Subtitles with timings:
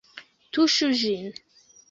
[0.57, 1.31] Tuŝu ĝin!